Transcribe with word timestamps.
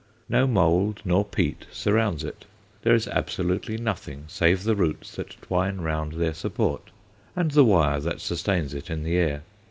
No 0.27 0.47
mould 0.47 0.99
nor 1.05 1.23
peat 1.23 1.67
surrounds 1.71 2.23
it; 2.23 2.45
there 2.81 2.95
is 2.95 3.07
absolutely 3.07 3.77
nothing 3.77 4.23
save 4.27 4.63
the 4.63 4.75
roots 4.75 5.15
that 5.15 5.39
twine 5.43 5.77
round 5.81 6.13
their 6.13 6.33
support, 6.33 6.89
and 7.35 7.51
the 7.51 7.63
wire 7.63 7.99
that 7.99 8.19
sustains 8.19 8.73
it 8.73 8.89
in 8.89 9.03
the 9.03 9.17
air. 9.17 9.43